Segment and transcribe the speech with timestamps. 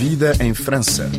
[0.00, 1.10] vida em França.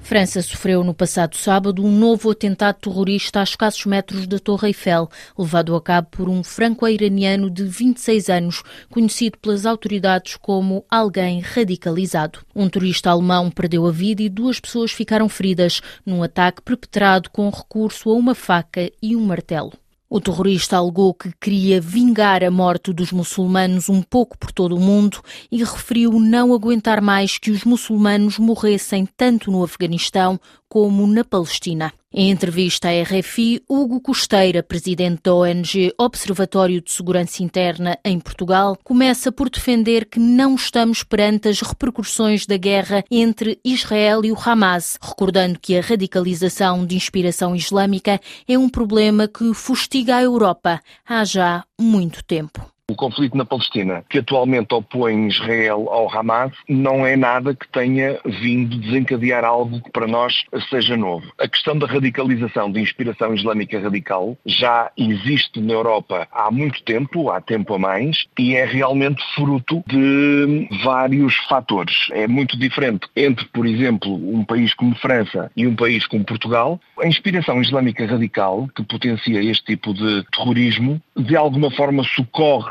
[0.00, 5.08] França sofreu no passado sábado um novo atentado terrorista a escassos metros da Torre Eiffel,
[5.38, 12.40] levado a cabo por um franco-iraniano de 26 anos, conhecido pelas autoridades como alguém radicalizado.
[12.52, 17.48] Um turista alemão perdeu a vida e duas pessoas ficaram feridas num ataque perpetrado com
[17.48, 19.72] recurso a uma faca e um martelo.
[20.10, 24.80] O terrorista alegou que queria vingar a morte dos muçulmanos um pouco por todo o
[24.80, 25.20] mundo
[25.52, 31.92] e referiu não aguentar mais que os muçulmanos morressem tanto no Afeganistão como na Palestina.
[32.10, 38.78] Em entrevista à RFI, Hugo Costeira, presidente da ONG Observatório de Segurança Interna em Portugal,
[38.82, 44.38] começa por defender que não estamos perante as repercussões da guerra entre Israel e o
[44.42, 50.80] Hamas, recordando que a radicalização de inspiração islâmica é um problema que fustiga a Europa
[51.06, 52.77] há já muito tempo.
[52.90, 58.18] O conflito na Palestina, que atualmente opõe Israel ao Hamas, não é nada que tenha
[58.24, 61.30] vindo desencadear algo que para nós seja novo.
[61.38, 67.30] A questão da radicalização, de inspiração islâmica radical, já existe na Europa há muito tempo,
[67.30, 72.08] há tempo a mais, e é realmente fruto de vários fatores.
[72.12, 76.80] É muito diferente entre, por exemplo, um país como França e um país como Portugal.
[76.98, 82.70] A inspiração islâmica radical, que potencia este tipo de terrorismo, de alguma forma socorre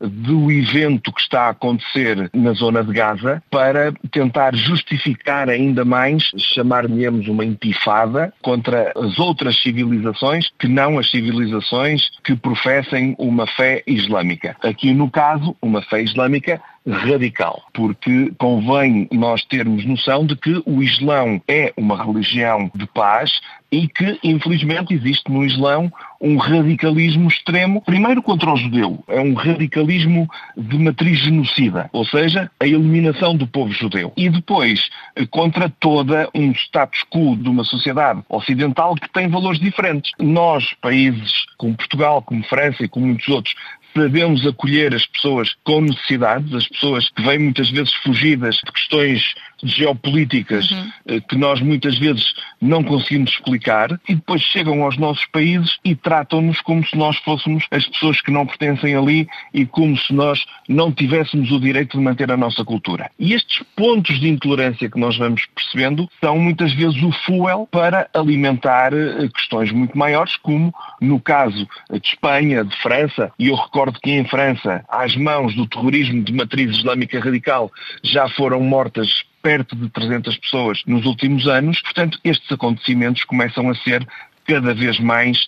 [0.00, 6.30] do evento que está a acontecer na zona de Gaza para tentar justificar ainda mais,
[6.36, 13.82] chamar-lhe-emos uma intifada contra as outras civilizações que não as civilizações que professem uma fé
[13.86, 14.56] islâmica.
[14.62, 20.82] Aqui no caso, uma fé islâmica radical, porque convém nós termos noção de que o
[20.82, 23.40] Islão é uma religião de paz
[23.72, 29.34] e que, infelizmente, existe no Islão um radicalismo extremo, primeiro contra o judeu, é um
[29.34, 34.12] radicalismo de matriz genocida, ou seja, a eliminação do povo judeu.
[34.16, 34.88] E depois,
[35.30, 40.12] contra toda um status quo de uma sociedade ocidental que tem valores diferentes.
[40.20, 43.54] Nós, países como Portugal, como França e como muitos outros,
[43.94, 49.34] sabemos acolher as pessoas com necessidades, as pessoas que vêm muitas vezes fugidas de questões
[49.64, 50.92] geopolíticas uhum.
[51.06, 52.24] Eh, que nós muitas vezes
[52.60, 57.66] não conseguimos explicar e depois chegam aos nossos países e tratam-nos como se nós fôssemos
[57.70, 62.04] as pessoas que não pertencem ali e como se nós não tivéssemos o direito de
[62.04, 63.10] manter a nossa cultura.
[63.18, 68.08] E estes pontos de intolerância que nós vamos percebendo são muitas vezes o fuel para
[68.14, 74.00] alimentar eh, questões muito maiores, como no caso de Espanha, de França, e eu recordo
[74.00, 77.70] que em França, às mãos do terrorismo de matriz islâmica radical,
[78.02, 81.78] já foram mortas perto de 300 pessoas nos últimos anos.
[81.82, 84.08] Portanto, estes acontecimentos começam a ser
[84.46, 85.38] cada vez mais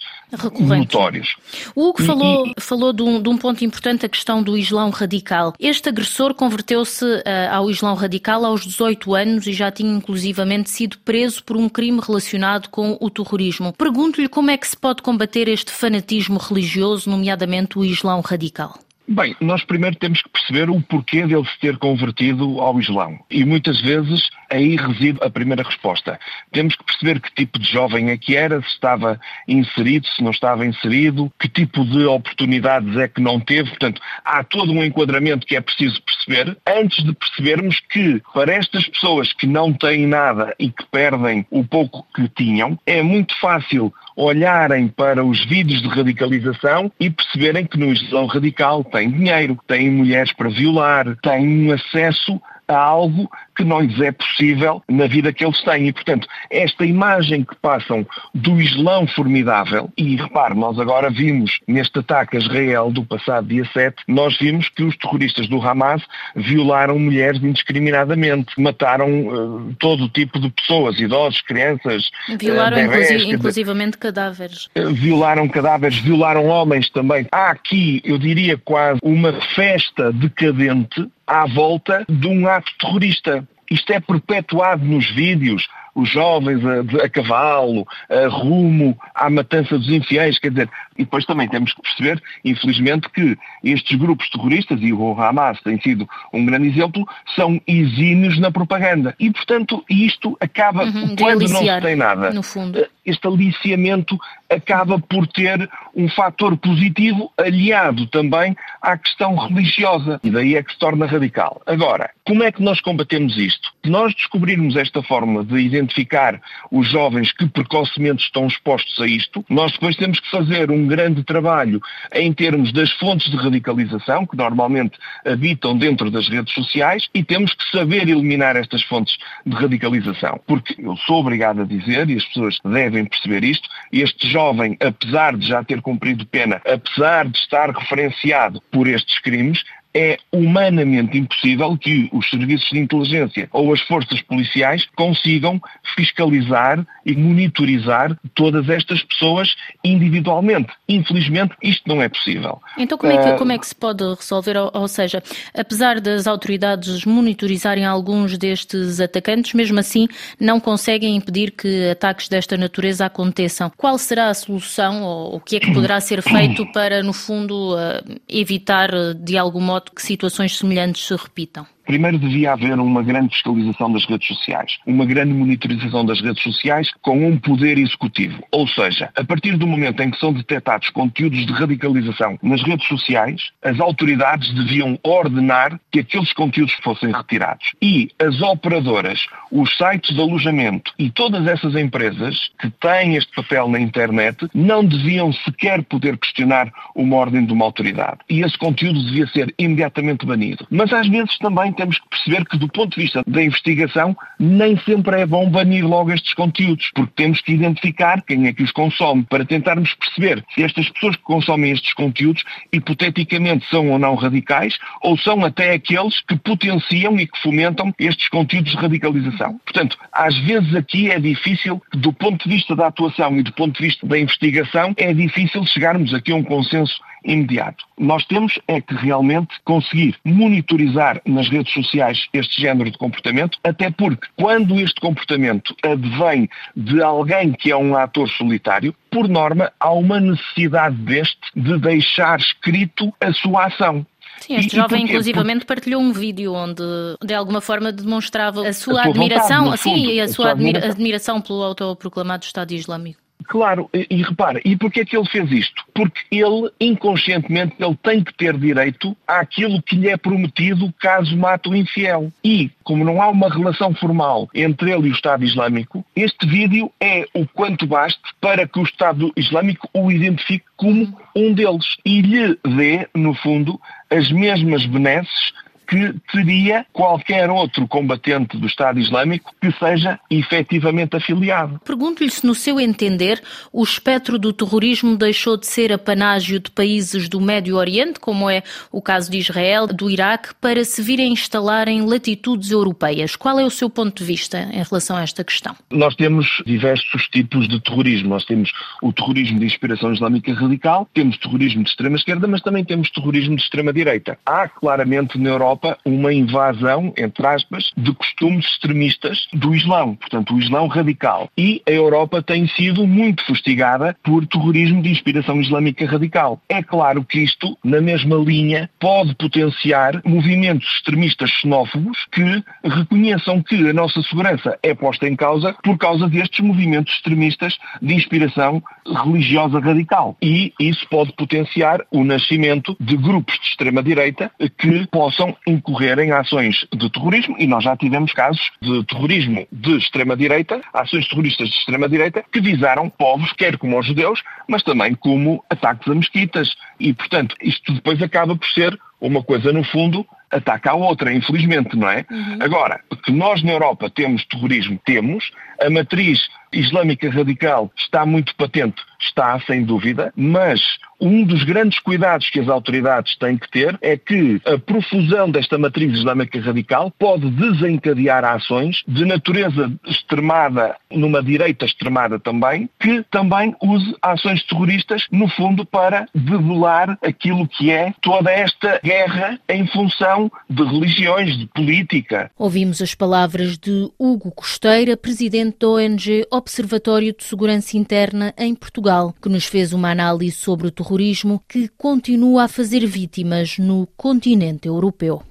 [0.68, 1.36] notórios.
[1.74, 2.60] O Hugo falou, e...
[2.60, 5.54] falou de um, de um, ponto importante, a questão do Islão radical.
[5.58, 10.98] Este agressor converteu-se uh, ao Islão radical aos 18 anos e já tinha inclusivamente sido
[10.98, 13.72] preso por um crime relacionado com o terrorismo.
[13.72, 18.78] Pergunto-lhe como é que se pode combater este fanatismo religioso, nomeadamente o Islão radical.
[19.08, 23.20] Bem, nós primeiro temos que perceber o porquê dele se ter convertido ao Islão.
[23.30, 26.18] E muitas vezes aí reside a primeira resposta.
[26.50, 30.32] Temos que perceber que tipo de jovem é que era, se estava inserido, se não
[30.32, 33.68] estava inserido, que tipo de oportunidades é que não teve.
[33.70, 38.88] Portanto, há todo um enquadramento que é preciso perceber antes de percebermos que para estas
[38.88, 43.94] pessoas que não têm nada e que perdem o pouco que tinham, é muito fácil
[44.16, 49.90] olharem para os vídeos de radicalização e perceberem que no Islão radical tem dinheiro, tem
[49.90, 55.32] mulheres para violar, tem um acesso a algo que não lhes é possível na vida
[55.32, 55.88] que eles têm.
[55.88, 61.98] E, portanto, esta imagem que passam do Islão formidável, e repare, nós agora vimos neste
[61.98, 66.02] ataque a Israel do passado dia 7, nós vimos que os terroristas do Hamas
[66.34, 72.10] violaram mulheres indiscriminadamente, mataram uh, todo tipo de pessoas, idosos, crianças.
[72.38, 74.68] Violaram uh, bebés, inclusive, inclusivamente cadáveres.
[74.76, 77.26] Uh, violaram cadáveres, violaram homens também.
[77.32, 83.45] Há aqui, eu diria quase, uma festa decadente à volta de um ato terrorista.
[83.70, 89.88] Isto é perpetuado nos vídeos, os jovens a, a, cavalo, a rumo à matança dos
[89.88, 94.92] infiéis, quer dizer, e depois também temos que perceber, infelizmente, que estes grupos terroristas, e
[94.92, 99.14] o Hamas tem sido um grande exemplo, são exímios na propaganda.
[99.18, 102.78] E, portanto, isto acaba, uhum, quando não se tem nada, no fundo.
[102.78, 104.18] Eh, este aliciamento
[104.50, 110.20] acaba por ter um fator positivo aliado também à questão religiosa.
[110.22, 111.62] E daí é que se torna radical.
[111.66, 113.70] Agora, como é que nós combatemos isto?
[113.84, 116.40] Se nós descobrirmos esta forma de identificar
[116.70, 120.88] os jovens que precocemente estão expostos a isto, nós depois temos que fazer um um
[120.88, 121.80] grande trabalho
[122.14, 127.52] em termos das fontes de radicalização, que normalmente habitam dentro das redes sociais, e temos
[127.52, 130.40] que saber eliminar estas fontes de radicalização.
[130.46, 135.36] Porque eu sou obrigado a dizer, e as pessoas devem perceber isto, este jovem, apesar
[135.36, 139.64] de já ter cumprido pena, apesar de estar referenciado por estes crimes,
[139.96, 145.58] é humanamente impossível que os serviços de inteligência ou as forças policiais consigam
[145.94, 150.70] fiscalizar e monitorizar todas estas pessoas individualmente.
[150.86, 152.60] Infelizmente, isto não é possível.
[152.76, 154.58] Então, como é que, como é que se pode resolver?
[154.58, 155.22] Ou, ou seja,
[155.56, 160.06] apesar das autoridades monitorizarem alguns destes atacantes, mesmo assim
[160.38, 163.72] não conseguem impedir que ataques desta natureza aconteçam.
[163.74, 167.74] Qual será a solução ou o que é que poderá ser feito para, no fundo,
[167.78, 171.66] eh, evitar de algum modo que situações semelhantes se repitam?
[171.86, 176.90] Primeiro devia haver uma grande fiscalização das redes sociais, uma grande monitorização das redes sociais
[177.00, 178.42] com um poder executivo.
[178.50, 182.88] Ou seja, a partir do momento em que são detectados conteúdos de radicalização nas redes
[182.88, 187.72] sociais, as autoridades deviam ordenar que aqueles conteúdos fossem retirados.
[187.80, 193.68] E as operadoras, os sites de alojamento e todas essas empresas que têm este papel
[193.68, 198.18] na internet não deviam sequer poder questionar uma ordem de uma autoridade.
[198.28, 200.66] E esse conteúdo devia ser imediatamente banido.
[200.68, 204.76] Mas às vezes também temos que perceber que, do ponto de vista da investigação, nem
[204.78, 208.72] sempre é bom banir logo estes conteúdos, porque temos que identificar quem é que os
[208.72, 214.14] consome para tentarmos perceber se estas pessoas que consomem estes conteúdos hipoteticamente são ou não
[214.14, 219.58] radicais ou são até aqueles que potenciam e que fomentam estes conteúdos de radicalização.
[219.64, 223.76] Portanto, às vezes aqui é difícil, do ponto de vista da atuação e do ponto
[223.76, 226.94] de vista da investigação, é difícil chegarmos aqui a um consenso
[227.26, 227.84] imediato.
[227.98, 233.90] Nós temos é que realmente conseguir monitorizar nas redes sociais este género de comportamento, até
[233.90, 239.92] porque quando este comportamento advém de alguém que é um ator solitário, por norma, há
[239.92, 244.06] uma necessidade deste de deixar escrito a sua ação.
[244.40, 246.82] Sim, este e, jovem e inclusivamente partilhou um vídeo onde
[247.24, 251.40] de alguma forma demonstrava a sua a admiração, vontade, fundo, a, a sua admira admiração
[251.40, 253.25] pelo autoproclamado Estado Islâmico.
[253.48, 255.84] Claro, e, e repara, e porquê é que ele fez isto?
[255.94, 261.68] Porque ele, inconscientemente, ele tem que ter direito àquilo que lhe é prometido caso mate
[261.68, 262.32] o infiel.
[262.44, 266.90] E, como não há uma relação formal entre ele e o Estado Islâmico, este vídeo
[267.00, 272.20] é o quanto baste para que o Estado Islâmico o identifique como um deles e
[272.20, 275.52] lhe dê, no fundo, as mesmas benesses
[275.86, 281.80] que teria qualquer outro combatente do Estado Islâmico que seja efetivamente afiliado.
[281.84, 283.40] Pergunto-lhe se, no seu entender,
[283.72, 288.62] o espectro do terrorismo deixou de ser apanágio de países do Médio Oriente, como é
[288.90, 293.36] o caso de Israel, do Iraque, para se virem instalar em latitudes europeias.
[293.36, 295.76] Qual é o seu ponto de vista em relação a esta questão?
[295.90, 298.30] Nós temos diversos tipos de terrorismo.
[298.30, 298.72] Nós temos
[299.02, 303.62] o terrorismo de inspiração islâmica radical, temos terrorismo de extrema-esquerda, mas também temos terrorismo de
[303.62, 304.38] extrema-direita.
[304.44, 310.54] Há claramente na Europa Europa uma invasão, entre aspas, de costumes extremistas do Islão, portanto,
[310.54, 311.50] o Islão radical.
[311.56, 316.60] E a Europa tem sido muito fustigada por terrorismo de inspiração islâmica radical.
[316.68, 323.88] É claro que isto, na mesma linha, pode potenciar movimentos extremistas xenófobos que reconheçam que
[323.88, 328.82] a nossa segurança é posta em causa por causa destes movimentos extremistas de inspiração
[329.24, 330.36] religiosa radical.
[330.40, 336.86] E isso pode potenciar o nascimento de grupos de extrema-direita que possam incorrer em ações
[336.94, 342.44] de terrorismo e nós já tivemos casos de terrorismo de extrema-direita, ações terroristas de extrema-direita
[342.52, 346.68] que visaram povos, quer como os judeus, mas também como ataques a mesquitas.
[347.00, 351.96] E, portanto, isto depois acaba por ser uma coisa, no fundo, ataca a outra, infelizmente,
[351.96, 352.24] não é?
[352.30, 352.58] Uhum.
[352.60, 355.50] Agora, que nós na Europa temos terrorismo, temos,
[355.80, 356.40] a matriz
[356.72, 360.80] islâmica radical está muito patente, está, sem dúvida, mas
[361.20, 365.78] um dos grandes cuidados que as autoridades têm que ter é que a profusão desta
[365.78, 373.74] matriz islâmica radical pode desencadear ações de natureza extremada, numa direita extremada também, que também
[373.82, 380.35] use ações terroristas, no fundo, para debelar aquilo que é toda esta guerra em função
[380.68, 382.50] de religiões, de política.
[382.58, 389.34] Ouvimos as palavras de Hugo Costeira, presidente da ONG Observatório de Segurança Interna em Portugal,
[389.40, 394.88] que nos fez uma análise sobre o terrorismo que continua a fazer vítimas no continente
[394.88, 395.42] europeu.